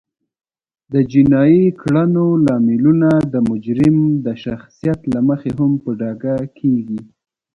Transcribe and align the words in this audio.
د 0.93 0.95
جینایي 1.11 1.65
کړنو 1.81 2.27
لاملونه 2.47 3.09
د 3.33 3.35
مجرم 3.49 3.97
د 4.25 4.27
شخصیت 4.43 4.99
له 5.13 5.19
مخې 5.27 5.51
هم 5.57 5.71
په 5.83 5.89
ډاګه 5.99 6.35
کیږي 6.57 7.01